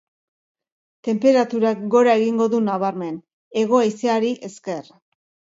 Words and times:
Tenperaturak 1.07 1.83
gora 1.95 2.17
egingo 2.21 2.47
du 2.55 2.63
nabarmen, 2.71 3.23
hego 3.61 3.83
haizeari 3.85 4.33
esker. 4.49 4.85